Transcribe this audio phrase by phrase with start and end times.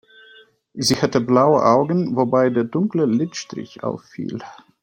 [0.73, 4.39] Sie hatte blaue Augen, wobei der dunkle Lidstrich auffiel.